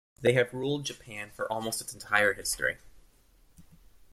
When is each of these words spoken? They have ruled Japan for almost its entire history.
They 0.19 0.33
have 0.33 0.51
ruled 0.51 0.85
Japan 0.87 1.29
for 1.29 1.45
almost 1.53 1.79
its 1.79 1.93
entire 1.93 2.33
history. 2.33 2.79